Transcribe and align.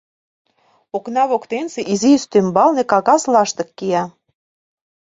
Окна 0.97 1.23
воктенсе 1.31 1.81
изи 1.93 2.09
ӱстембалне 2.17 2.83
кагаз 2.91 3.21
лаштык 3.33 3.69
кия. 3.77 4.03